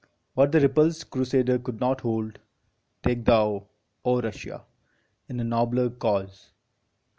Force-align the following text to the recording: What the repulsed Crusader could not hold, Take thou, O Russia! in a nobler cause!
What 0.33 0.51
the 0.51 0.59
repulsed 0.59 1.11
Crusader 1.11 1.59
could 1.59 1.79
not 1.79 2.01
hold, 2.01 2.39
Take 3.03 3.23
thou, 3.23 3.67
O 4.03 4.19
Russia! 4.19 4.63
in 5.29 5.39
a 5.39 5.43
nobler 5.43 5.91
cause! 5.91 6.49